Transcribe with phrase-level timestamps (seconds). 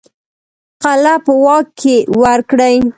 [0.83, 2.75] قلعه په واک کې ورکړي.